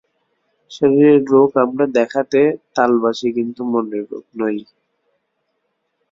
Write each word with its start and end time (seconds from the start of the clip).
শরীরের 0.71 1.21
রোগ 1.25 1.49
আমরা 1.65 1.85
দেখাতে 1.97 2.39
তালবাসি 2.75 3.27
কিন্তু 3.37 3.61
মনের 3.71 4.03
রোগ 4.11 4.25
নয়। 4.39 4.59